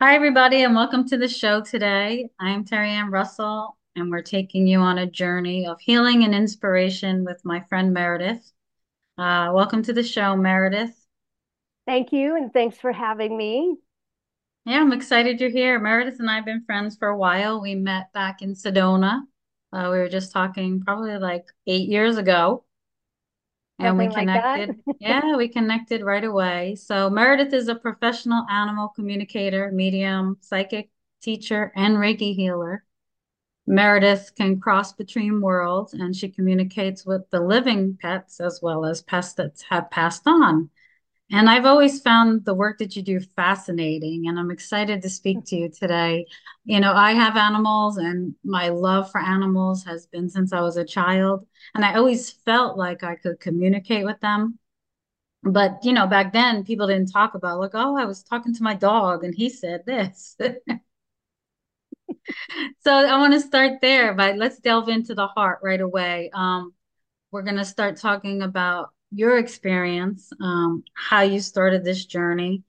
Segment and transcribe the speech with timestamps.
[0.00, 2.28] Hi, everybody, and welcome to the show today.
[2.40, 7.24] I'm Terry Ann Russell, and we're taking you on a journey of healing and inspiration
[7.24, 8.52] with my friend Meredith.
[9.16, 10.94] Uh, welcome to the show, Meredith.
[11.86, 13.76] Thank you, and thanks for having me.
[14.66, 15.78] Yeah, I'm excited you're here.
[15.78, 17.60] Meredith and I have been friends for a while.
[17.62, 19.20] We met back in Sedona.
[19.72, 22.64] Uh, we were just talking probably like eight years ago,
[23.78, 24.84] and we Something like connected.
[25.00, 26.76] Yeah, we connected right away.
[26.76, 30.90] So, Meredith is a professional animal communicator, medium, psychic
[31.20, 32.84] teacher, and Reiki healer.
[33.66, 39.02] Meredith can cross between worlds and she communicates with the living pets as well as
[39.02, 40.68] pets that have passed on.
[41.30, 45.44] And I've always found the work that you do fascinating, and I'm excited to speak
[45.46, 46.26] to you today.
[46.64, 50.76] You know, I have animals, and my love for animals has been since I was
[50.76, 51.46] a child.
[51.74, 54.58] And I always felt like I could communicate with them.
[55.44, 58.62] But, you know, back then people didn't talk about, like, oh, I was talking to
[58.64, 60.36] my dog and he said this.
[62.80, 66.30] So I want to start there, but let's delve into the heart right away.
[66.32, 66.72] Um,
[67.32, 72.62] we're going to start talking about your experience, um, how you started this journey.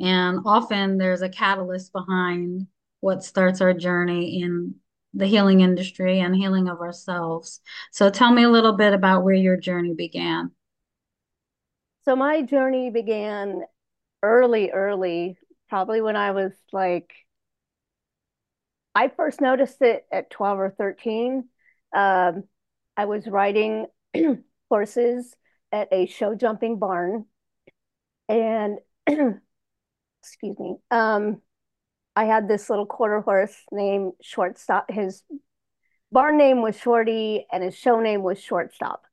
[0.00, 2.66] And often there's a catalyst behind
[3.00, 4.74] what starts our journey in
[5.14, 7.60] the healing industry and healing of ourselves.
[7.92, 10.50] So tell me a little bit about where your journey began.
[12.04, 13.62] So my journey began
[14.22, 17.12] early, early, probably when I was like,
[18.94, 21.48] I first noticed it at 12 or 13.
[21.94, 22.44] Um,
[22.96, 23.86] I was riding
[24.68, 25.34] horses
[25.72, 27.26] at a show jumping barn,
[28.28, 31.40] and excuse me, um,
[32.14, 34.90] I had this little quarter horse named Shortstop.
[34.90, 35.22] His
[36.10, 39.04] barn name was Shorty, and his show name was Shortstop.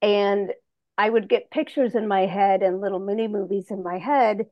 [0.00, 0.52] And
[0.96, 4.46] I would get pictures in my head and little mini movies in my head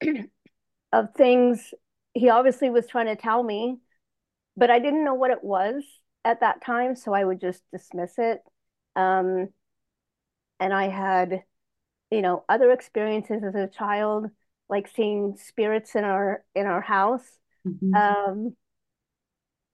[0.92, 1.72] of things
[2.14, 3.78] he obviously was trying to tell me,
[4.56, 5.84] but I didn't know what it was
[6.24, 8.40] at that time, so I would just dismiss it.
[8.96, 9.48] Um,
[10.60, 11.44] and I had,
[12.10, 14.26] you know, other experiences as a child,
[14.68, 17.26] like seeing spirits in our in our house,
[17.64, 18.16] Mhm.
[18.28, 18.56] um,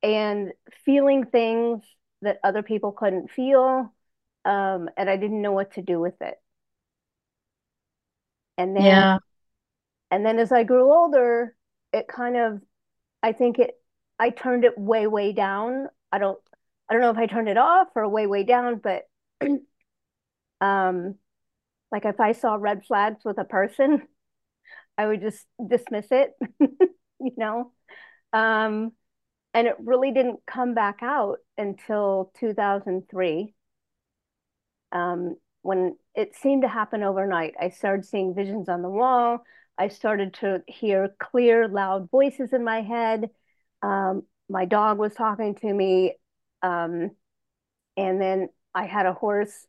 [0.02, 0.52] and
[0.84, 1.82] feeling things
[2.22, 3.92] that other people couldn't feel,
[4.44, 6.38] um, and I didn't know what to do with it.
[8.58, 9.18] And then Yeah.
[10.10, 11.56] And then as I grew older,
[11.92, 12.62] it kind of,
[13.22, 13.80] I think it,
[14.18, 15.88] I turned it way, way down.
[16.12, 16.38] I don't,
[16.88, 19.08] I don't know if I turned it off or way, way down, but
[20.60, 21.16] um,
[21.92, 24.02] like if I saw red flags with a person,
[24.98, 27.72] I would just dismiss it, you know?
[28.32, 28.92] Um,
[29.54, 33.54] and it really didn't come back out until 2003,
[34.92, 37.54] um, when it seemed to happen overnight.
[37.60, 39.44] I started seeing visions on the wall.
[39.78, 43.30] I started to hear clear, loud voices in my head.
[43.82, 46.14] Um, my dog was talking to me.
[46.62, 47.10] Um,
[47.96, 49.66] and then I had a horse.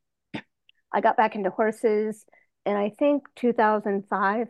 [0.95, 2.25] I got back into horses
[2.66, 4.47] in I think 2005.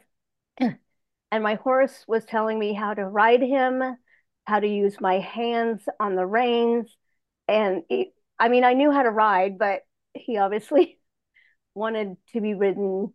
[1.32, 3.82] And my horse was telling me how to ride him,
[4.46, 6.96] how to use my hands on the reins.
[7.48, 9.82] And it, I mean, I knew how to ride, but
[10.14, 11.00] he obviously
[11.74, 13.12] wanted to be ridden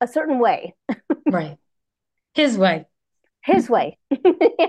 [0.00, 0.74] a certain way,
[1.30, 1.56] Right.
[2.34, 2.86] His way.
[3.42, 3.96] his way.
[4.10, 4.66] yeah.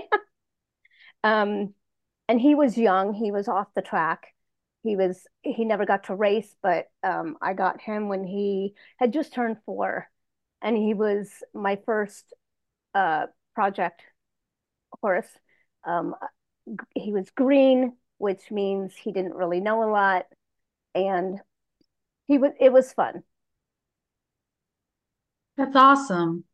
[1.24, 1.74] um,
[2.28, 4.33] and he was young, he was off the track.
[4.84, 9.12] He was he never got to race, but um, I got him when he had
[9.14, 10.08] just turned four,
[10.62, 12.34] and he was my first
[12.94, 14.02] uh, project
[15.02, 15.28] horse.
[15.84, 16.14] Um,
[16.94, 20.26] he was green, which means he didn't really know a lot,
[20.94, 21.40] and
[22.26, 23.24] he was it was fun.
[25.56, 26.44] That's awesome.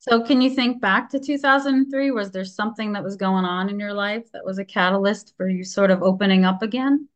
[0.00, 2.10] So can you think back to 2003?
[2.12, 5.48] Was there something that was going on in your life that was a catalyst for
[5.48, 7.08] you sort of opening up again?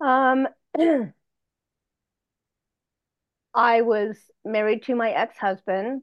[0.00, 0.48] Um,
[3.54, 6.02] I was married to my ex-husband,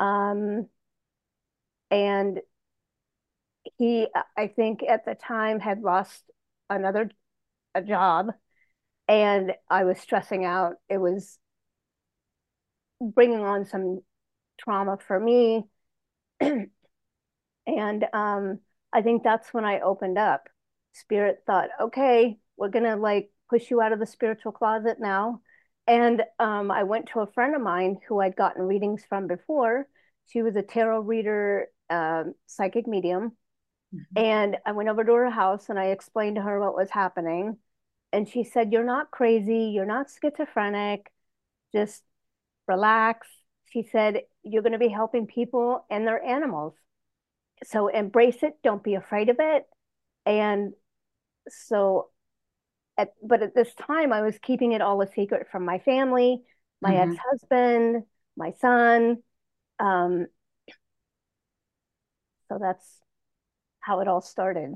[0.00, 0.68] um,
[1.90, 2.40] and
[3.78, 6.22] he, I think at the time had lost
[6.68, 7.10] another
[7.74, 8.28] a job,
[9.08, 10.76] and I was stressing out.
[10.88, 11.38] It was
[13.00, 14.00] bringing on some
[14.60, 15.64] trauma for me,
[16.40, 16.68] and
[17.66, 18.60] um,
[18.92, 20.48] I think that's when I opened up.
[20.92, 25.42] Spirit thought, okay, we're gonna like push you out of the spiritual closet now.
[25.88, 29.88] And um, I went to a friend of mine who I'd gotten readings from before.
[30.28, 33.36] She was a tarot reader, um, psychic medium.
[33.94, 34.06] Mhm.
[34.16, 37.58] And I went over to her house and I explained to her what was happening.
[38.12, 39.66] And she said, You're not crazy.
[39.74, 41.10] You're not schizophrenic.
[41.72, 42.02] Just
[42.68, 43.28] relax,
[43.66, 46.74] she said, You're going to be helping people and their animals.
[47.64, 48.58] So embrace it.
[48.62, 49.66] Don't be afraid of it.
[50.26, 50.72] And
[51.48, 52.10] so,
[53.00, 56.42] at, but at this time, I was keeping it all a secret from my family,
[56.80, 57.12] my mm-hmm.
[57.12, 58.02] ex husband,
[58.36, 59.22] my son.
[59.78, 60.26] Um,
[62.48, 62.86] so that's
[63.80, 64.74] how it all started.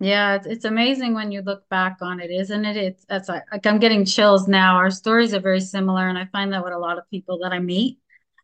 [0.00, 2.76] Yeah, it's, it's amazing when you look back on it, isn't it?
[2.76, 4.76] It's, it's like, like I'm getting chills now.
[4.76, 7.52] Our stories are very similar, and I find that with a lot of people that
[7.52, 7.98] I meet.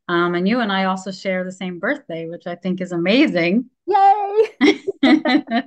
[0.07, 3.71] Um, and you and I also share the same birthday, which I think is amazing.
[3.87, 4.49] Yay!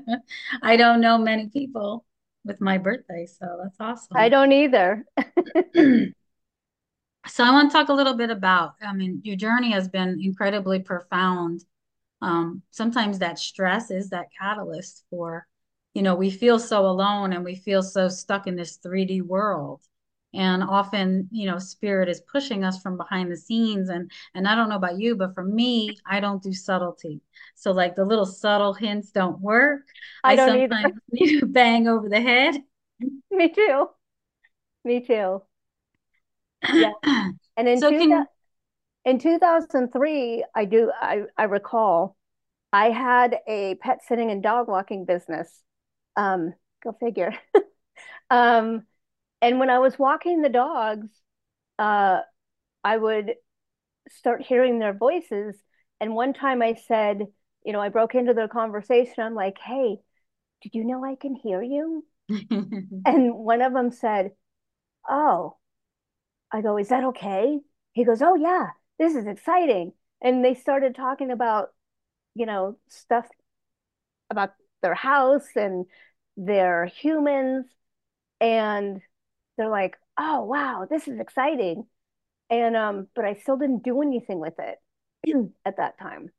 [0.61, 2.05] I don't know many people
[2.43, 4.17] with my birthday, so that's awesome.
[4.17, 5.05] I don't either.
[5.75, 10.19] so I want to talk a little bit about, I mean, your journey has been
[10.21, 11.63] incredibly profound.
[12.21, 15.47] Um, sometimes that stress is that catalyst for
[15.93, 19.81] you know, we feel so alone and we feel so stuck in this 3D world.
[20.33, 23.89] And often, you know, spirit is pushing us from behind the scenes.
[23.89, 27.21] And and I don't know about you, but for me, I don't do subtlety.
[27.55, 29.81] So like the little subtle hints don't work.
[30.23, 32.55] I, I don't sometimes need to bang over the head.
[33.31, 33.89] Me too.
[34.83, 35.41] Me too.
[36.73, 36.91] Yeah.
[37.57, 38.25] And in, so two, can,
[39.03, 42.15] in 2003, I do I, I recall
[42.71, 45.61] I had a pet sitting and dog walking business
[46.15, 46.53] um,
[46.83, 47.33] go figure.
[48.29, 48.83] um,
[49.41, 51.07] and when I was walking the dogs,
[51.79, 52.21] uh,
[52.83, 53.33] I would
[54.09, 55.55] start hearing their voices.
[55.99, 57.27] And one time I said,
[57.65, 59.23] you know, I broke into their conversation.
[59.23, 59.97] I'm like, hey,
[60.61, 62.05] did you know I can hear you?
[62.29, 64.31] and one of them said,
[65.09, 65.57] oh,
[66.51, 67.59] I go, is that okay?
[67.93, 68.67] He goes, oh, yeah,
[68.99, 69.93] this is exciting.
[70.21, 71.69] And they started talking about,
[72.35, 73.27] you know, stuff
[74.29, 75.85] about their house and
[76.37, 77.65] their humans
[78.39, 79.01] and
[79.57, 81.85] they're like oh wow this is exciting.
[82.49, 84.77] And um but i still didn't do anything with it
[85.65, 86.29] at that time.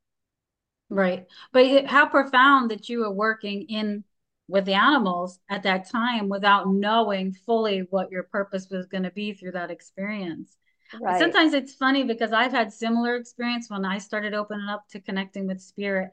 [0.89, 1.25] Right.
[1.51, 4.03] But how profound that you were working in
[4.47, 9.11] with the animals at that time without knowing fully what your purpose was going to
[9.11, 10.57] be through that experience.
[11.01, 11.17] Right.
[11.17, 15.47] sometimes it's funny because i've had similar experience when i started opening up to connecting
[15.47, 16.11] with spirit.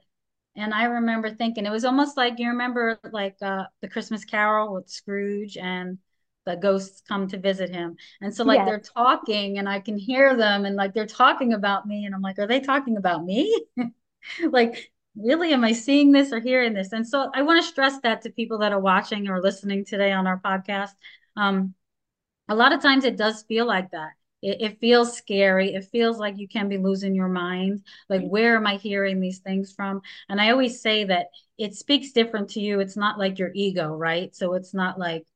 [0.57, 4.75] And I remember thinking it was almost like you remember like uh, the Christmas Carol
[4.75, 5.99] with Scrooge and
[6.51, 7.97] the ghosts come to visit him.
[8.21, 8.67] And so like yes.
[8.67, 12.23] they're talking and I can hear them and like they're talking about me and I'm
[12.23, 13.65] like, are they talking about me?
[14.51, 16.93] like really am I seeing this or hearing this?
[16.93, 20.13] And so I want to stress that to people that are watching or listening today
[20.13, 20.91] on our podcast.
[21.37, 21.75] Um,
[22.49, 24.11] a lot of times it does feel like that.
[24.43, 25.75] It, it, feels scary.
[25.75, 27.85] It feels like you can be losing your mind.
[28.09, 30.01] Like, where am I hearing these things from?
[30.31, 31.27] And I always say that
[31.59, 32.81] it speaks different to you.
[32.81, 34.35] It's not like your ego, right?
[34.35, 35.27] So it's not like,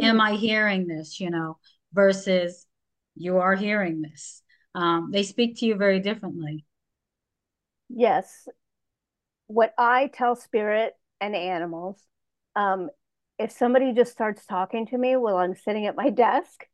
[0.00, 1.58] am I hearing this, you know,
[1.92, 2.66] versus
[3.14, 4.42] you are hearing this.
[4.74, 6.64] Um, they speak to you very differently.
[7.88, 8.48] Yes.
[9.46, 12.02] What I tell spirit and animals,
[12.54, 12.90] um,
[13.38, 16.66] if somebody just starts talking to me while I'm sitting at my desk,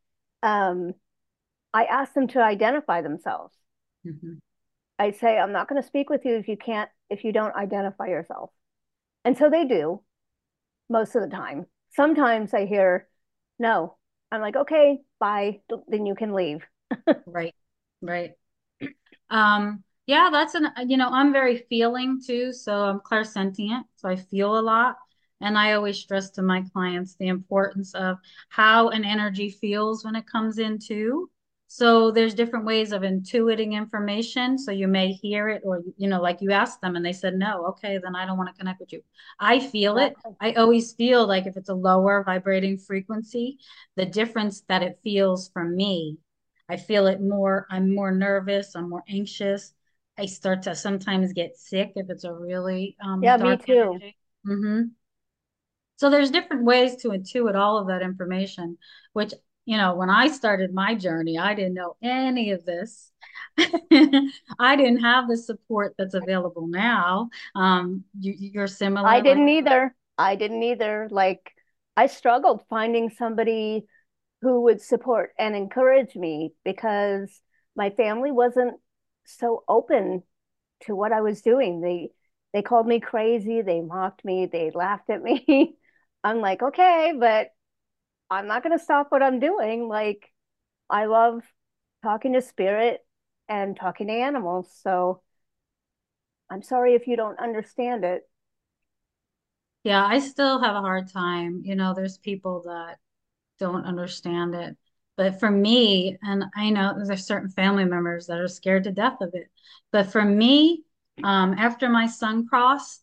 [0.42, 0.94] um,
[1.72, 3.54] I ask them to identify themselves.
[4.06, 4.34] Mm-hmm.
[4.98, 7.54] I say, I'm not going to speak with you if you can't, if you don't
[7.56, 8.50] identify yourself.
[9.24, 10.02] And so they do
[10.88, 11.66] most of the time.
[11.90, 13.08] Sometimes I hear,
[13.62, 13.96] no.
[14.30, 15.60] I'm like, okay, bye.
[15.88, 16.62] Then you can leave.
[17.26, 17.54] right.
[18.02, 18.32] Right.
[19.30, 22.52] Um, yeah, that's an, you know, I'm very feeling too.
[22.52, 23.84] So I'm clairsentient.
[23.96, 24.96] So I feel a lot.
[25.40, 30.14] And I always stress to my clients the importance of how an energy feels when
[30.16, 31.30] it comes into
[31.74, 34.58] so there's different ways of intuiting information.
[34.58, 37.34] So you may hear it or, you know, like you asked them and they said,
[37.34, 39.00] no, okay, then I don't want to connect with you.
[39.40, 40.12] I feel it.
[40.38, 43.58] I always feel like if it's a lower vibrating frequency,
[43.96, 46.18] the difference that it feels for me,
[46.68, 49.72] I feel it more, I'm more nervous, I'm more anxious.
[50.18, 53.98] I start to sometimes get sick if it's a really um, yeah, me too.
[54.46, 54.82] Mm-hmm.
[55.96, 58.76] So there's different ways to intuit all of that information,
[59.14, 59.32] which
[59.64, 63.12] you know, when I started my journey, I didn't know any of this.
[63.58, 67.28] I didn't have the support that's available now.
[67.54, 69.08] Um, you, are similar.
[69.08, 69.96] I didn't like- either.
[70.18, 71.08] I didn't either.
[71.10, 71.52] Like,
[71.96, 73.86] I struggled finding somebody
[74.40, 77.40] who would support and encourage me because
[77.76, 78.74] my family wasn't
[79.24, 80.22] so open
[80.82, 81.80] to what I was doing.
[81.80, 82.10] They
[82.52, 85.76] they called me crazy, they mocked me, they laughed at me.
[86.24, 87.48] I'm like, okay, but
[88.32, 89.88] I'm not going to stop what I'm doing.
[89.88, 90.30] Like,
[90.88, 91.42] I love
[92.02, 93.00] talking to spirit
[93.48, 94.74] and talking to animals.
[94.82, 95.22] So
[96.50, 98.22] I'm sorry if you don't understand it.
[99.84, 101.62] Yeah, I still have a hard time.
[101.64, 102.98] You know, there's people that
[103.58, 104.76] don't understand it.
[105.16, 109.20] But for me, and I know there's certain family members that are scared to death
[109.20, 109.48] of it.
[109.90, 110.84] But for me,
[111.22, 113.02] um, after my son crossed,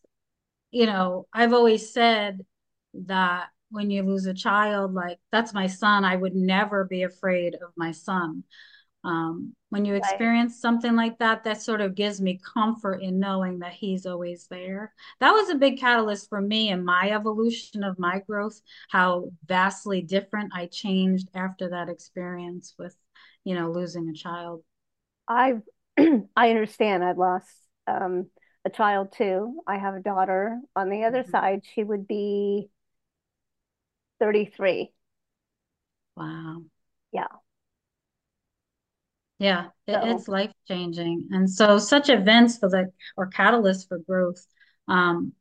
[0.71, 2.45] you know, I've always said
[2.93, 7.55] that when you lose a child, like that's my son, I would never be afraid
[7.55, 8.43] of my son.
[9.03, 10.29] Um, when you Right.
[10.33, 14.47] experience something like that, that sort of gives me comfort in knowing that he's always
[14.47, 14.93] there.
[15.21, 20.01] That was a big catalyst for me in my evolution of my growth, how vastly
[20.01, 22.95] different I changed after that experience with,
[23.45, 24.63] you know, losing a child.
[25.27, 25.61] I've
[26.35, 27.03] I understand.
[27.03, 27.47] I've lost
[27.87, 28.29] um,
[28.65, 29.61] a child too.
[29.67, 31.31] I have a daughter on the other Mhm.
[31.31, 31.61] side.
[31.73, 32.69] She would be
[34.19, 34.91] 33.
[36.15, 36.63] Wow.
[37.11, 37.27] Yeah.
[39.39, 41.29] Yeah, it, So it's life changing.
[41.31, 44.45] And so such events for the or catalysts for growth.
[44.87, 45.33] Um,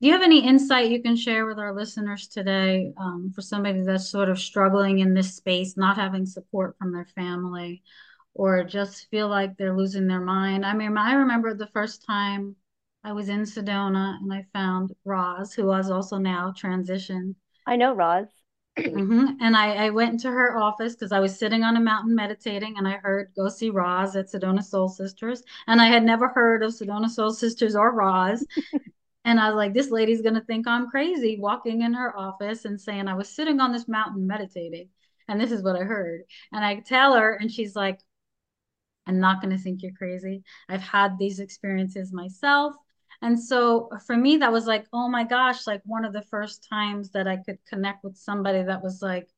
[0.00, 3.82] Do you have any insight you can share with our listeners today um, for somebody
[3.82, 7.82] that's sort of struggling in this space, not having support from their family,
[8.34, 10.66] or just feel like they're losing their mind?
[10.66, 12.56] I mean, I remember the first time
[13.04, 17.36] I was in Sedona and I found Roz, who was also now transitioned.
[17.66, 18.28] I know Roz.
[18.78, 22.14] hmm And I, I went into her office because I was sitting on a mountain
[22.14, 25.42] meditating and I heard go see Roz at Sedona Soul Sisters.
[25.66, 28.46] And I had never heard of Sedona Soul Sisters or Roz.
[29.24, 32.64] And I was like, this lady's going to think I'm crazy walking in her office
[32.64, 34.88] and saying I was sitting on this mountain meditating.
[35.28, 36.22] And this is what I heard.
[36.52, 38.00] And I tell her, and she's like,
[39.06, 40.42] I'm not going to think you're crazy.
[40.68, 42.74] I've had these experiences myself.
[43.22, 46.66] And so for me, that was like, oh my gosh, like one of the first
[46.68, 49.28] times that I could connect with somebody that was like,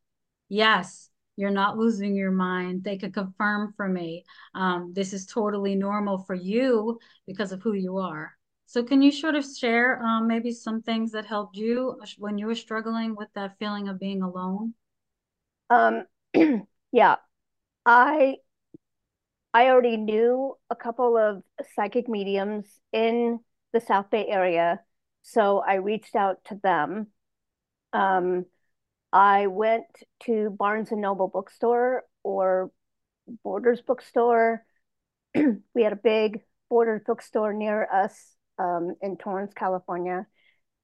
[0.48, 2.82] yes, you're not losing your mind.
[2.82, 4.24] They could confirm for me.
[4.54, 8.32] Um, this is totally normal for you because of who you are.
[8.66, 12.46] So can you sort of share um, maybe some things that helped you when you
[12.46, 14.72] were struggling with that feeling of being alone?
[15.68, 16.06] Um,
[16.92, 17.16] yeah,
[17.84, 18.36] I
[19.52, 21.42] I already knew a couple of
[21.76, 23.40] psychic mediums in
[23.74, 24.80] the South Bay area,
[25.22, 27.08] so I reached out to them.
[27.92, 28.46] Um,
[29.12, 29.84] I went
[30.24, 32.70] to Barnes and Noble bookstore or
[33.42, 34.64] Borders bookstore.
[35.74, 36.40] We had a big
[36.70, 38.14] Borders bookstore near us
[38.58, 40.26] um, in Torrance, California,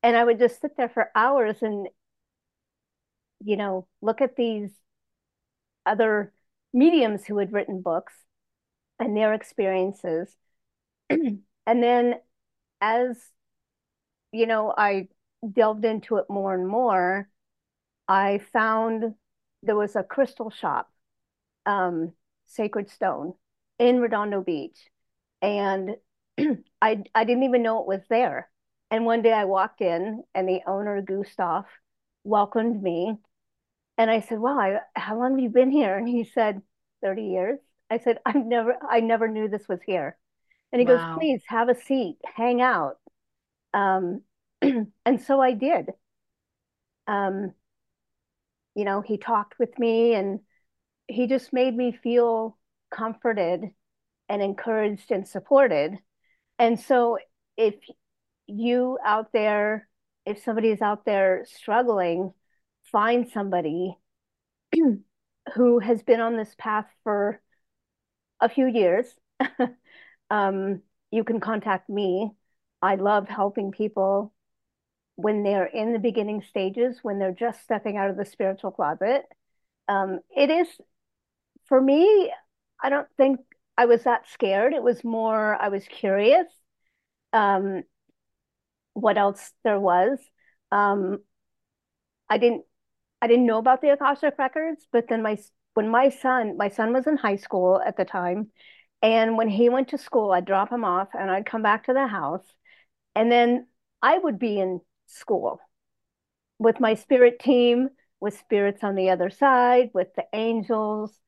[0.02, 1.86] and I would just sit there for hours and
[3.42, 4.70] you know look at these
[5.86, 6.32] other
[6.72, 8.14] mediums who had written books
[8.98, 10.36] and their experiences.
[11.10, 12.14] and then
[12.80, 13.16] as
[14.32, 15.08] you know, I
[15.52, 17.28] delved into it more and more,
[18.08, 19.14] I found
[19.62, 20.90] there was a crystal shop,
[21.66, 22.14] um,
[22.46, 23.34] Sacred Stone,
[23.78, 24.78] in Redondo Beach.
[25.42, 25.96] And
[26.82, 28.50] I I didn't even know it was there.
[28.90, 31.66] And one day I walked in and the owner, Gustav,
[32.24, 33.18] welcomed me.
[33.98, 35.96] And I said, Wow, I, how long have you been here?
[35.98, 36.62] And he said,
[37.02, 37.60] 30 years.
[37.90, 40.18] I said, I've never I never knew this was here.
[40.72, 42.98] And he goes, please have a seat, hang out.
[43.74, 44.22] Um,
[44.62, 45.90] and so I did.
[47.06, 47.54] Um,
[48.74, 50.40] you know, he talked with me and
[51.08, 52.56] he just made me feel
[52.90, 53.70] comforted
[54.28, 55.98] and encouraged and supported.
[56.58, 57.18] And so
[57.56, 57.74] if
[58.46, 59.88] you out there,
[60.24, 62.32] if somebody is out there struggling,
[62.92, 63.96] find somebody
[65.54, 67.40] who has been on this path for
[68.40, 69.06] a few years.
[70.30, 72.30] um, you can contact me.
[72.82, 74.32] I love helping people
[75.16, 79.24] when they're in the beginning stages, when they're just stepping out of the spiritual closet.
[79.88, 80.68] Um, it is,
[81.66, 82.32] for me,
[82.82, 83.40] I don't think
[83.76, 84.72] I was that scared.
[84.72, 86.46] It was more, I was curious
[87.32, 87.82] um,
[88.94, 90.18] what else there was.
[90.72, 91.18] Um,
[92.28, 92.64] I didn't,
[93.20, 95.38] I didn't know about the Akashic records, but then my,
[95.74, 98.48] when my son, my son was in high school at the time,
[99.02, 101.92] and when he went to school, I'd drop him off and I'd come back to
[101.92, 102.44] the house,
[103.14, 103.66] and then
[104.02, 105.60] I would be in school
[106.58, 107.88] with my spirit team,
[108.20, 111.18] with spirits on the other side, with the angels.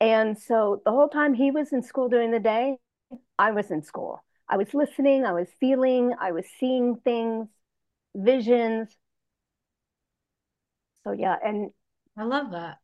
[0.00, 2.76] And so the whole time he was in school during the day,
[3.38, 4.22] I was in school.
[4.48, 7.48] I was listening, I was feeling, I was seeing things,
[8.14, 8.88] visions.
[11.04, 11.70] So yeah, and
[12.16, 12.78] I love that.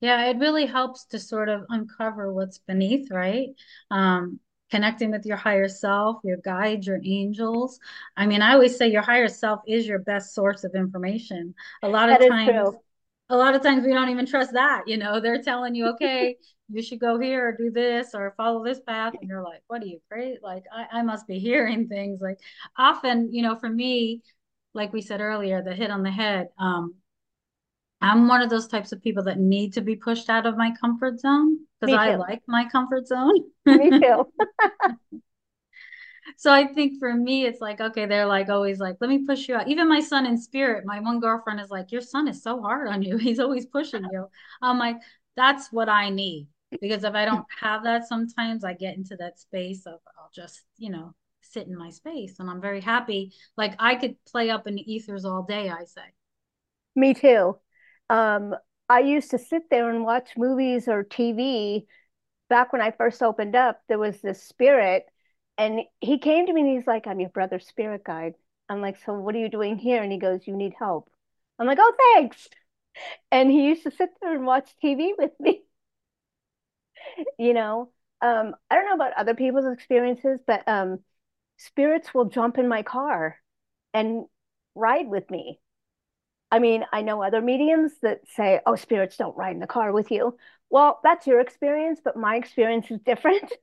[0.00, 3.48] Yeah, it really helps to sort of uncover what's beneath, right?
[3.90, 7.78] Um, connecting with your higher self, your guides, your angels.
[8.16, 11.54] I mean, I always say your higher self is your best source of information.
[11.82, 12.76] A lot that of is times,
[13.30, 16.36] a lot of times we don't even trust that, you know, they're telling you, okay,
[16.68, 19.14] you should go here or do this or follow this path.
[19.20, 20.38] And you're like, what are you crazy?
[20.42, 22.20] Like, I, I must be hearing things.
[22.20, 22.38] Like
[22.76, 24.22] often, you know, for me,
[24.74, 26.48] like we said earlier, the hit on the head.
[26.58, 26.94] Um,
[28.00, 30.72] I'm one of those types of people that need to be pushed out of my
[30.80, 33.34] comfort zone because I like my comfort zone.
[33.66, 34.26] Me too.
[36.36, 39.48] So I think for me, it's like, okay, they're like always like, let me push
[39.48, 39.68] you out.
[39.68, 42.88] Even my son in spirit, my one girlfriend is like, your son is so hard
[42.88, 43.16] on you.
[43.18, 44.28] He's always pushing you.
[44.60, 44.96] I'm like,
[45.36, 46.48] that's what I need.
[46.80, 50.62] Because if I don't have that, sometimes I get into that space of I'll just,
[50.76, 52.38] you know, sit in my space.
[52.38, 53.32] And I'm very happy.
[53.56, 56.02] Like I could play up in the ethers all day, I say.
[56.96, 57.60] Me too.
[58.10, 58.54] Um,
[58.88, 61.86] I used to sit there and watch movies or TV.
[62.48, 65.06] Back when I first opened up, there was this spirit,
[65.58, 68.34] and he came to me and he's like, I'm your brother's spirit guide.
[68.68, 70.02] I'm like, so what are you doing here?
[70.02, 71.10] And he goes, You need help.
[71.58, 72.48] I'm like, Oh, thanks.
[73.32, 75.62] And he used to sit there and watch TV with me,
[77.38, 77.90] you know.
[78.22, 81.00] Um, I don't know about other people's experiences, but um,
[81.58, 83.38] spirits will jump in my car
[83.94, 84.26] and
[84.74, 85.60] ride with me.
[86.50, 89.92] I mean, I know other mediums that say, oh, spirits don't ride in the car
[89.92, 90.36] with you.
[90.70, 93.52] Well, that's your experience, but my experience is different.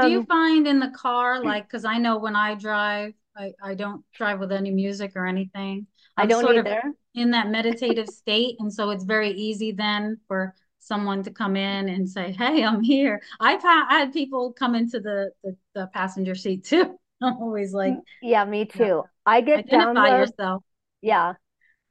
[0.00, 3.52] Do you Um, find in the car, like, because I know when I drive, I,
[3.62, 5.86] I don't drive with any music or anything.
[6.16, 6.94] I I'm don't sort of either.
[7.14, 8.56] in that meditative state.
[8.60, 12.82] And so it's very easy then for someone to come in and say, Hey, I'm
[12.82, 13.20] here.
[13.40, 16.96] I've had, I had people come into the, the, the passenger seat too.
[17.22, 19.04] I'm always like, Mm, Yeah, me too.
[19.26, 20.10] I get identify download.
[20.10, 20.62] yourself.
[21.02, 21.34] Yeah,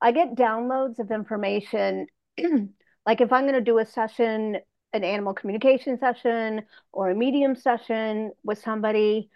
[0.01, 2.07] I get downloads of information.
[3.05, 4.57] Like if I'm going to do a session,
[4.93, 6.63] an animal communication session
[6.93, 9.31] or a medium session with somebody,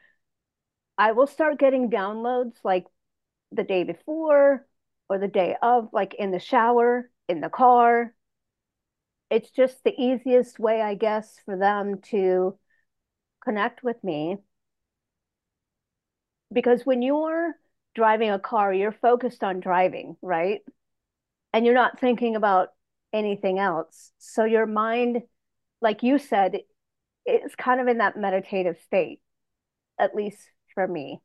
[0.98, 2.88] I will start getting downloads like
[3.52, 4.68] the day before
[5.10, 8.16] or the day of, like in the shower, in the car.
[9.30, 12.58] It's just the easiest way, I guess, for them to
[13.44, 14.40] connect with me.
[16.54, 17.56] Because when you're
[17.96, 20.62] driving a car, you're focused on driving, right?
[21.54, 22.70] And you're not thinking about
[23.12, 24.12] anything else.
[24.18, 25.22] So your mind,
[25.82, 26.60] like you said,
[27.26, 29.20] is kind of in that meditative state,
[30.00, 30.40] at least
[30.74, 31.20] for me.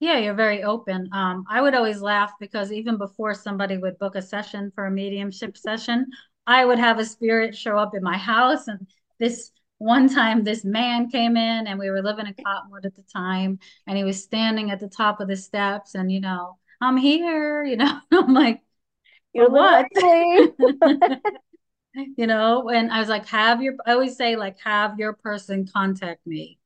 [0.00, 1.08] Yeah, you're very open.
[1.12, 4.90] Um, I would always laugh because even before somebody would book a session for a
[4.90, 6.06] mediumship session,
[6.46, 8.68] I would have a spirit show up in my house.
[8.68, 8.86] And
[9.18, 13.04] this one time, this man came in and we were living in Cottonwood at the
[13.04, 16.96] time, and he was standing at the top of the steps and, you know, I'm
[16.96, 18.62] here, you know, I'm like,
[19.32, 19.88] You're for a little what?
[22.16, 25.66] You know, and I was like, have your, I always say, like, have your person
[25.66, 26.58] contact me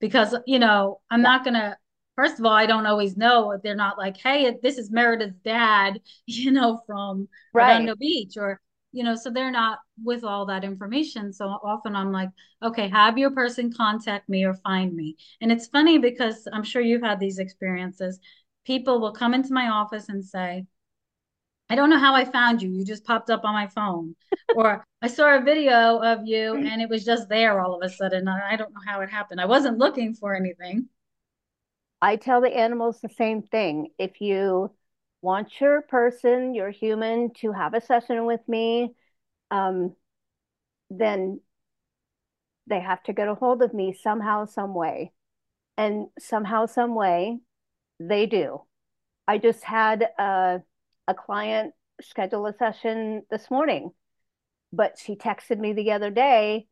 [0.00, 1.78] because you know I'm not gonna.
[2.16, 3.52] First of all, I don't always know.
[3.52, 7.66] if They're not like, "Hey, this is Meredith's dad," you know, from right.
[7.68, 8.60] Redondo Beach, or
[8.96, 11.32] you know, so they're not with all that information.
[11.32, 12.30] So often I'm like,
[12.62, 16.82] "Okay, have your person contact me or find me." And it's funny because I'm sure
[16.82, 18.18] you've had these experiences.
[18.64, 20.66] People will come into my office and say,
[21.68, 22.70] I don't know how I found you.
[22.70, 24.14] You just popped up on my phone.
[24.54, 27.92] Or I saw a video of you and it was just there all of a
[27.92, 28.28] sudden.
[28.28, 29.40] I don't know how it happened.
[29.40, 30.88] I wasn't looking for anything.
[32.00, 33.88] I tell the animals the same thing.
[33.98, 34.70] If you
[35.26, 38.94] want your person, your human, to have a session with me,
[39.50, 39.96] um,
[40.88, 41.40] then
[42.68, 45.12] they have to get a hold of me somehow, some way.
[45.76, 47.40] And somehow, some way,
[47.98, 48.62] they do.
[49.26, 50.62] I just had a,
[51.08, 53.90] a client schedule a session this morning,
[54.72, 56.68] but she texted me the other day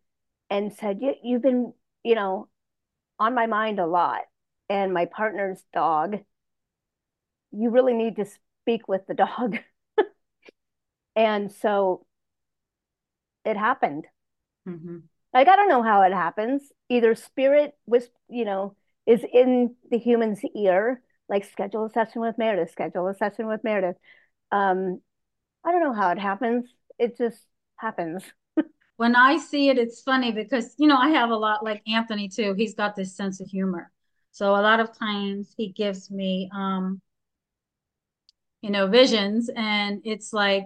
[0.49, 1.73] and said, you, You've been,
[2.05, 2.49] you know,
[3.19, 4.21] on my mind a lot.
[4.69, 6.19] And my partner's dog,
[7.51, 8.27] you really need to
[8.65, 9.59] speak with the dog.
[11.17, 12.07] And so
[13.45, 14.07] it happened.
[14.67, 15.09] Mhm.
[15.33, 16.73] Like, I don't know how it happens.
[16.89, 22.39] Either spirit was, you know, is in the human's ear, like schedule a session with
[22.39, 23.97] Meredith, schedule a session with Meredith.
[24.53, 25.01] Um,
[25.65, 26.67] I don't know how it happens.
[26.99, 27.39] It just
[27.77, 28.25] happens.
[28.97, 32.29] When I see it, it's funny because, you know, I have a lot like Anthony
[32.29, 32.55] too.
[32.55, 33.91] He's got this sense of humor.
[34.31, 37.03] So a lot of times he gives me, um,
[38.65, 40.65] you know, visions and it's like,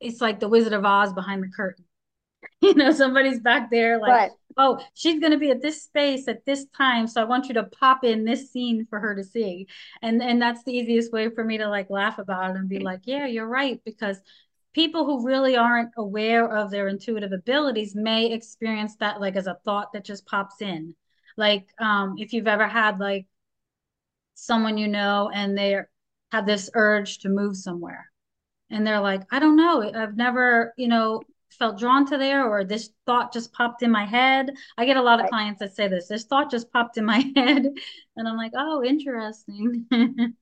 [0.00, 1.84] it's like the Wizard of Oz behind the curtain.
[2.62, 4.08] you know, somebody's back there like,
[4.56, 7.06] But oh, she's going to be at this space at this time.
[7.06, 9.66] So I want you to pop in this scene for her to see.
[10.00, 12.78] And and that's the easiest way for me to like laugh about it and be
[12.78, 13.78] like, yeah, you're right.
[13.84, 14.18] Because
[14.72, 19.58] people who really aren't aware of their intuitive abilities may experience that like as a
[19.66, 20.94] thought that just pops in.
[21.36, 23.26] Like um, if you've ever had like
[24.32, 25.78] someone you know and they
[26.32, 28.10] have this urge to move somewhere
[28.72, 29.82] and they're like, I don't know.
[29.94, 34.06] I've never, you know, felt drawn to there or this thought just popped in my
[34.06, 34.50] head.
[34.78, 36.08] I get a lot of I, clients that say this.
[36.08, 37.68] This thought just popped in my head.
[38.16, 39.86] And I'm like, oh, interesting.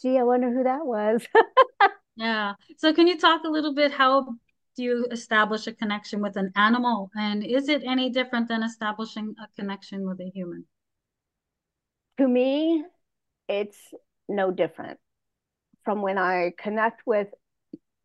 [0.00, 1.24] gee, I wonder who that was.
[2.16, 2.54] Yeah.
[2.76, 4.26] So can you talk a little bit how
[4.76, 7.10] do you establish a connection with an animal?
[7.14, 10.66] And is it any different than establishing a connection with a human?
[12.18, 12.84] To me,
[13.48, 13.78] it's
[14.28, 14.98] no different
[15.84, 17.28] from when I connect with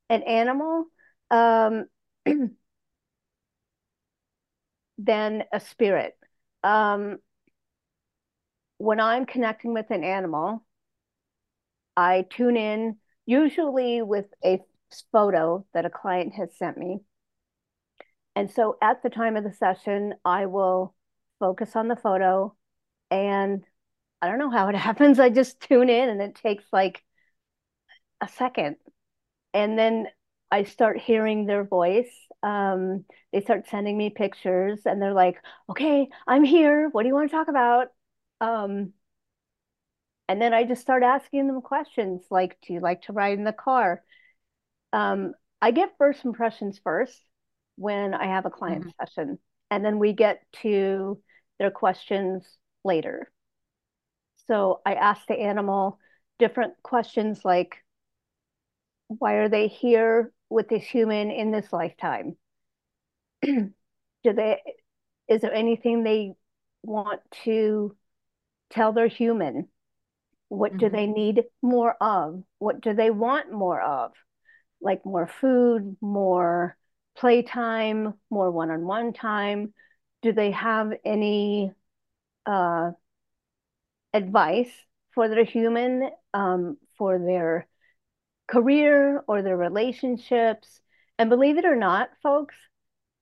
[0.10, 0.86] an animal
[1.32, 1.86] um,
[4.98, 6.14] than a spirit.
[6.64, 7.18] Um,
[8.78, 10.66] when I'm connecting with an animal,
[11.98, 14.60] I tune in usually with a
[15.12, 17.00] photo that a client has sent me.
[18.36, 20.94] And so at the time of the session, I will
[21.40, 22.56] focus on the photo
[23.12, 23.64] and
[24.22, 25.20] I don't know how it happens.
[25.20, 27.04] I just tune in and it takes like
[28.21, 28.78] a second.
[29.54, 30.08] And then
[30.51, 32.12] I start hearing their voice.
[32.43, 35.38] Um, they start sending me pictures and they're like,
[35.69, 36.89] okay, I'm here.
[36.89, 37.88] What do you want to talk about?
[38.41, 38.93] Um,
[40.28, 43.43] and then I just start asking them questions like, do you like to ride in
[43.43, 44.04] the car?
[44.93, 47.21] Um, I get first impressions first
[47.75, 49.39] when I have a client hmm session,
[49.71, 51.21] and then we get to
[51.60, 52.45] their questions
[52.84, 53.32] later.
[54.47, 55.99] So I ask the animal
[56.39, 57.84] different questions like,
[59.08, 62.38] why are they here with this human in this lifetime?
[63.41, 63.74] Do
[64.24, 64.62] they,
[65.28, 66.34] is there anything they
[66.84, 67.96] want to
[68.72, 69.70] tell their human?
[70.50, 72.44] What do hmm they need more of?
[72.60, 74.13] What do they want more of?
[74.82, 76.78] Like more food, more
[77.18, 79.74] playtime, more one-on-one time?
[80.22, 81.74] Do they have any
[82.46, 82.91] uh,
[84.13, 84.72] advice
[85.13, 87.68] for their human, um, for their
[88.47, 90.81] career or their relationships?
[91.19, 92.55] And believe it or not, folks,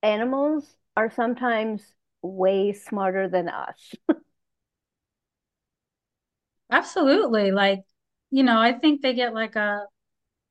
[0.03, 0.65] animals
[0.97, 1.81] are sometimes
[2.21, 3.95] way smarter than us.
[6.71, 7.51] Absolutely.
[7.51, 7.83] Like,
[8.31, 9.85] you know, I think they get like a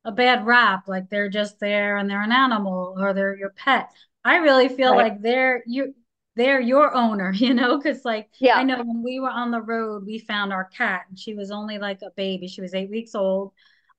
[0.05, 3.91] a bad rap, like they're just there and they're an animal or they're your pet.
[4.25, 4.97] I really feel Right.
[4.97, 5.95] like they're you
[6.37, 10.07] they're your owner, you know, because like I know when we were on the road,
[10.07, 12.49] we found our cat and she was only like a baby.
[12.49, 13.53] She was eight weeks old.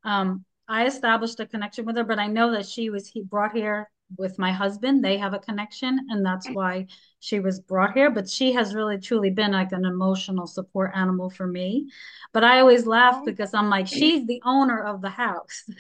[0.04, 3.54] Um, I established a connection with her, but I know that she was he brought
[3.56, 5.04] here with my husband.
[5.04, 6.88] They have a connection, and that's why
[7.20, 8.10] she was brought here.
[8.10, 11.90] But she has really truly been like an emotional support animal for me.
[12.32, 13.26] But I always laugh Oh.
[13.26, 15.64] because I'm like, she's the owner of the house.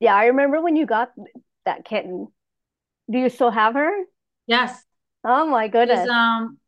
[0.00, 1.12] Yeah, I remember when you got
[1.64, 2.28] that kitten.
[3.10, 4.04] Do you still have her?
[4.46, 4.84] Yes,
[5.24, 6.10] Oh my she's goodness.
[6.10, 6.58] um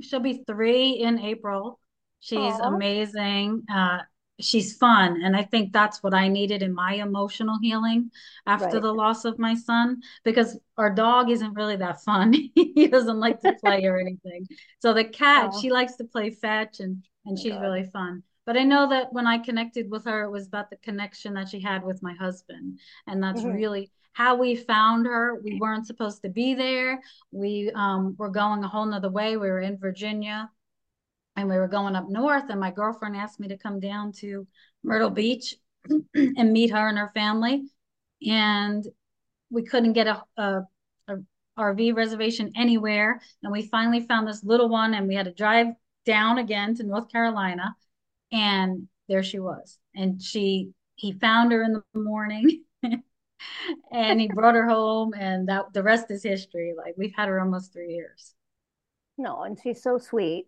[0.00, 1.80] she'll be three in April.
[2.20, 3.64] She's Oh, amazing.
[3.72, 4.00] Uh,
[4.40, 8.10] she's fun, and I think that's what I needed in my emotional healing
[8.46, 8.80] after right.
[8.80, 12.32] the loss of my son, because our dog isn't really that fun.
[12.54, 14.48] He doesn't like to play or anything.
[14.80, 17.60] So the cat, Oh she likes to play fetch, and and my she's God.
[17.60, 18.22] really fun.
[18.46, 21.48] But I know that when I connected with her, it was about the connection that
[21.48, 23.54] she had with my husband, and that's Mhm.
[23.54, 25.36] really how we found her.
[25.42, 27.00] We weren't supposed to be there
[27.32, 29.36] we um, were going a whole nother way.
[29.36, 30.50] We were in Virginia
[31.36, 32.44] and we were going up north.
[32.48, 34.46] And my girlfriend asked me to come down to
[34.82, 35.56] Myrtle Beach
[36.14, 37.64] and meet her and her family.
[38.26, 38.84] And
[39.50, 40.62] we couldn't get a, a,
[41.08, 41.16] a
[41.58, 43.20] RV reservation anywhere.
[43.42, 45.68] And we finally found this little one and we had to drive
[46.04, 47.74] down again to North Carolina.
[48.32, 49.78] And there she was.
[49.94, 52.62] And she, he found her in the morning
[53.92, 56.74] and he brought her home and that the rest is history.
[56.76, 58.34] Like we've had her almost three years.
[59.16, 60.46] No, and she's so sweet.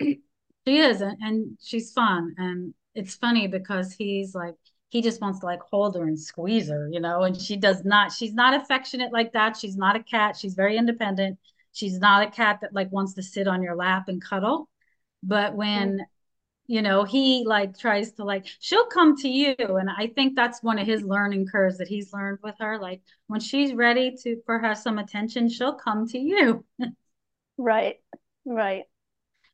[0.68, 2.34] She is, and, and she's fun.
[2.36, 4.54] And it's funny because he's like,
[4.90, 7.86] he just wants to like hold her and squeeze her, you know, and she does
[7.86, 9.56] not, she's not affectionate like that.
[9.56, 10.36] She's not a cat.
[10.36, 11.38] She's very independent.
[11.72, 14.68] She's not a cat that like wants to sit on your lap and cuddle.
[15.22, 16.04] But when, mm.
[16.66, 19.54] you know, he like tries to like, she'll come to you.
[19.58, 22.78] And I think that's one of his learning curves that he's learned with her.
[22.78, 26.66] Like when she's ready to, for her some attention, she'll come to you.
[27.60, 27.96] Right.
[28.44, 28.84] Right.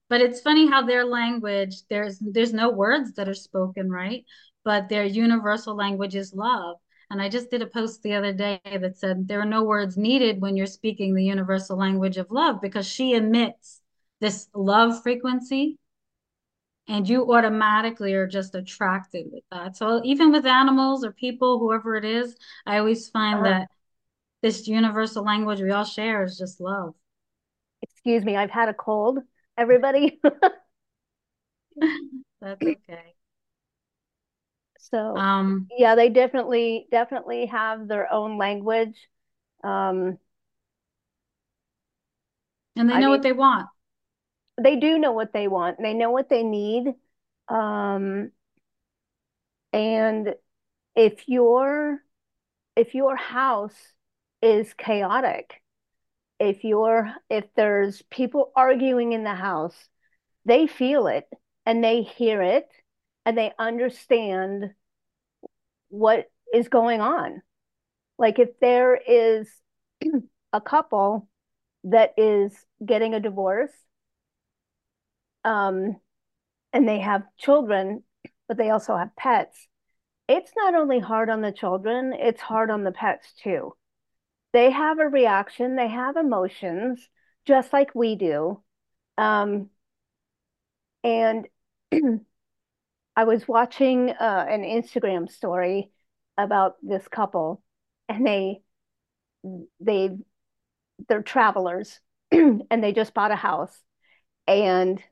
[0.08, 4.24] But it's funny how their language, there's there's no words that are spoken, right?
[4.64, 6.76] But their universal language is love.
[7.10, 9.96] And I just did a post the other day that said there are no words
[9.96, 13.82] needed when you're speaking the universal language of love because she emits
[14.20, 15.78] this love frequency
[16.88, 19.76] and you automatically are just attracted with that.
[19.76, 22.36] So even with animals or people, whoever it is,
[22.66, 23.68] I always find Uh, that
[24.42, 26.94] this universal language we all share is just love.
[27.82, 29.18] excuse me, I've had a cold,
[29.58, 30.20] everybody.
[32.40, 33.14] That's okay.
[34.78, 39.08] So, Um, yeah, they definitely definitely have their own language.
[39.64, 40.18] Um,
[42.76, 43.68] and they I know mean, what they want.
[44.60, 45.78] they do know what they want.
[45.80, 46.94] They know what they need.
[47.48, 48.30] Um,
[49.72, 50.34] and
[50.96, 52.00] if your
[52.76, 53.76] if your house
[54.42, 55.62] is chaotic,
[56.38, 59.76] if you're if there's people arguing in the house,
[60.44, 61.26] they feel it
[61.66, 62.68] and they hear it
[63.24, 64.70] and they understand
[65.88, 67.42] what is going on.
[68.18, 69.48] Like if there is
[70.52, 71.28] a couple
[71.84, 73.72] that is getting a divorce,
[75.44, 75.96] um,
[76.72, 78.02] and they have children,
[78.48, 79.68] but they also have pets,
[80.28, 83.74] it's not only hard on the children, it's hard on the pets too.
[84.54, 87.08] They have a reaction, they have emotions,
[87.44, 88.62] just like we do.
[89.18, 89.70] Um,
[91.02, 91.46] and
[93.16, 95.90] I was watching uh, an Instagram story
[96.38, 97.62] about this couple,
[98.08, 98.62] and they
[99.80, 100.16] they
[101.08, 103.76] they're travelers, and they just bought a house,
[104.46, 105.02] and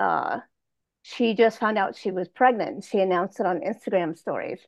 [0.00, 0.40] uh,
[1.02, 2.84] she just found out she was pregnant.
[2.84, 4.60] She announced it on Instagram stories,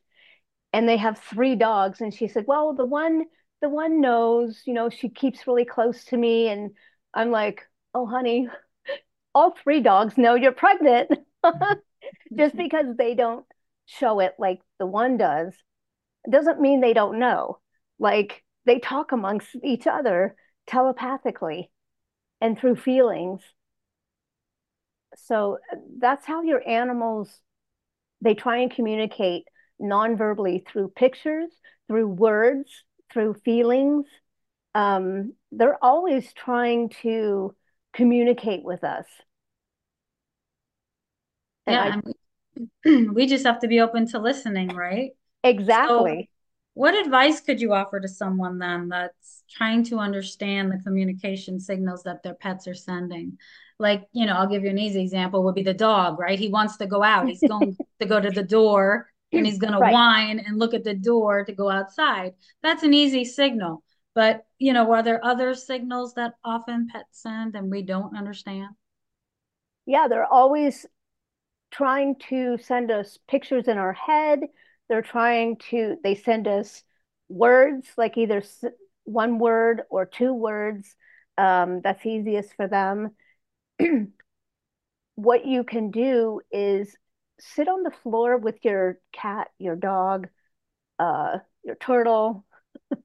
[0.71, 3.25] and they have three dogs, and she said, "Well, the one
[3.63, 6.71] the one knows, you know, she keeps really close to me," and
[7.13, 7.61] I'm like,
[7.95, 8.49] "Oh, honey."
[9.35, 11.11] All three dogs know you're pregnant.
[12.37, 13.45] just because they don't
[13.85, 15.53] show it like the one does
[16.29, 17.59] doesn't mean they don't know.
[17.99, 20.35] Like they talk amongst each other
[20.67, 21.71] telepathically
[22.41, 23.41] and through feelings.
[25.15, 25.59] So
[25.99, 27.39] that's how your animals
[28.21, 29.45] they try and communicate
[29.79, 31.49] non-verbally through pictures,
[31.87, 34.05] through words, through feelings.
[34.75, 37.55] Um, they're always trying to
[37.93, 39.05] communicate with us.
[41.67, 42.11] And yeah,
[42.85, 45.11] I, we just have to be open to listening, right?
[45.43, 46.29] Exactly.
[46.29, 46.33] So
[46.75, 52.03] what advice could you offer to someone then that's trying to understand the communication signals
[52.03, 53.37] that their pets are sending?
[53.79, 56.39] Like, you know, I'll give you an easy example would be the dog, right?
[56.39, 57.27] He wants to go out.
[57.27, 59.89] He's going to go to the door and he's going right.
[59.89, 62.33] to whine and look at the door to go outside.
[62.61, 63.83] That's an easy signal.
[64.15, 68.69] But, you know, are there other signals that often pets send and we don't understand?
[69.85, 70.85] Yeah, they're always
[71.71, 74.41] trying to send us pictures in our head.
[74.87, 76.83] They're trying to, they send us
[77.27, 78.43] words, like either
[79.05, 80.95] one word or two words.
[81.37, 83.15] Um, that's easiest for them.
[85.15, 86.95] what you can do is
[87.39, 90.27] sit on the floor with your cat, your dog,
[90.99, 92.45] uh, your turtle,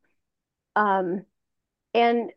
[0.76, 1.24] um,
[1.94, 2.30] and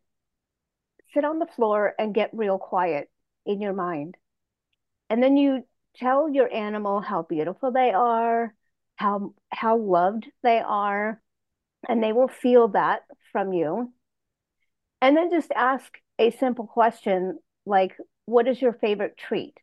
[1.13, 3.09] sit on the floor and get real quiet
[3.45, 4.15] in your mind.
[5.09, 8.53] And then you tell your animal how beautiful they are,
[8.95, 11.21] how how loved they are,
[11.87, 13.01] and they will feel that
[13.31, 13.93] from you.
[15.01, 19.57] And then just ask a simple question like what is your favorite treat?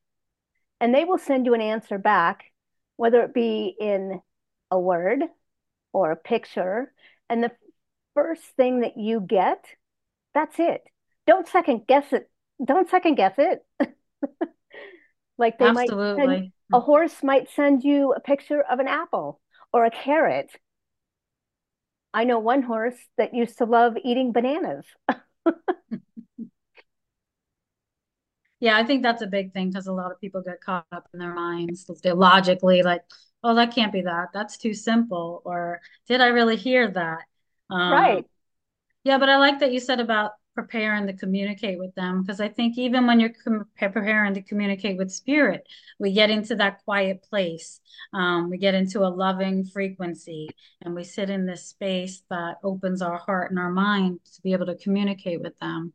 [0.80, 2.44] And they will send you an answer back,
[2.96, 4.20] whether it be in
[4.70, 5.22] a word
[5.92, 6.92] or a picture.
[7.28, 7.52] And the
[8.14, 9.64] first thing that you get,
[10.34, 10.82] that's it.
[11.26, 12.30] Don't second guess it.
[12.64, 13.64] Don't second guess it.
[15.38, 16.26] Like they Absolutely.
[16.26, 19.40] might send, a horse might send you a picture of an apple
[19.72, 20.50] or a carrot.
[22.12, 24.84] I know one horse that used to love eating bananas.
[28.60, 31.08] yeah, I think that's a big thing because a lot of people get caught up
[31.12, 31.90] in their minds.
[32.02, 33.02] They're logically like,
[33.44, 34.28] oh, that can't be that.
[34.34, 35.42] That's too simple.
[35.44, 37.20] Or did I really hear that?
[37.70, 38.24] Um, right.
[39.04, 42.48] Yeah, but I like that you said about preparing to communicate with them because I
[42.48, 43.30] think even when you're
[43.76, 45.64] preparing to communicate with spirit,
[46.00, 47.78] we get into that quiet place.
[48.12, 50.48] Um, we get into a loving frequency
[50.82, 54.52] and we sit in this space that opens our heart and our mind to be
[54.52, 55.92] able to communicate with them.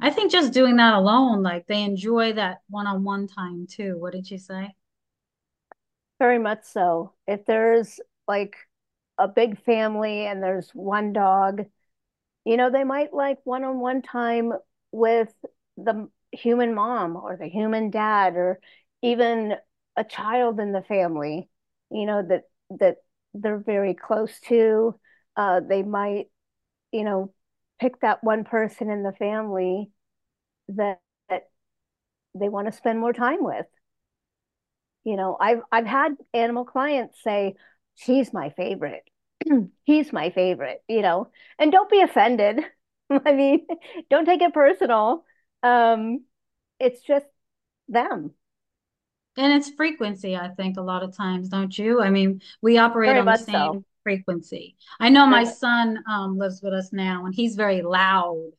[0.00, 3.96] I think just doing that alone, like they enjoy that one-on-one time too.
[3.98, 4.74] What did you say?
[6.18, 7.14] Very much so.
[7.26, 8.56] If there's like
[9.18, 11.64] a big family and there's one dog,
[12.44, 14.52] you know, they might like one on one time
[14.92, 15.32] with
[15.76, 18.60] the human mom or the human dad or
[19.02, 19.54] even
[19.96, 21.48] a child in the family,
[21.90, 22.44] you know, that
[22.78, 22.96] that
[23.34, 24.98] they're very close to.
[25.36, 26.26] Uh, they might,
[26.92, 27.32] you know,
[27.80, 29.90] pick that one person in the family
[30.70, 31.50] that, that
[32.34, 33.66] they want to spend more time with.
[35.04, 37.54] You know, I've I've had animal clients say,
[37.94, 39.08] she's my favorite
[39.84, 42.60] he's my favorite, you know, and don't be offended.
[43.10, 43.66] I mean,
[44.10, 45.24] don't take it personal.
[45.62, 46.24] Um,
[46.80, 47.26] it's just
[47.88, 48.34] them.
[49.36, 52.02] And it's frequency, I think, a lot of times, don't you?
[52.02, 53.84] I mean, we operate very on the same so.
[54.08, 54.74] Frequency.
[54.98, 58.52] I know my son um, lives with us now, and he's very loud.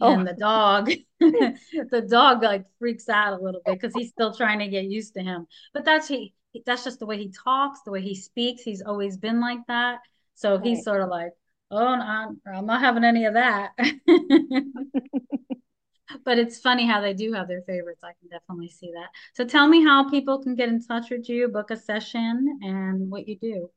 [0.00, 0.18] Oh.
[0.18, 4.58] And the dog, the dog like freaks out a little bit because he's still trying
[4.58, 5.46] to get used to him.
[5.72, 6.34] But that's he
[6.66, 8.60] that's just the way he talks, the way he speaks.
[8.62, 10.00] He's always been like that.
[10.34, 10.64] So Right.
[10.66, 11.32] he's sort of like,
[11.70, 13.70] oh, no, I'm not having any of that.
[16.24, 18.02] But it's funny how they do have their favorites.
[18.04, 19.08] I can definitely see that.
[19.34, 23.10] So tell me how people can get in touch with you, book a session, and
[23.10, 23.70] what you do.